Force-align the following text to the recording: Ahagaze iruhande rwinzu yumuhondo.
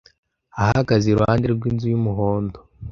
Ahagaze 0.61 1.05
iruhande 1.09 1.45
rwinzu 1.55 1.85
yumuhondo. 1.89 2.57